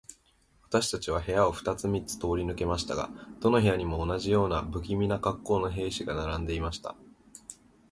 [0.63, 6.95] 私たちは部屋を二つ三つ通り抜けましたが、どの部屋にも、同じような無気味な恰好の兵士が並んでいました。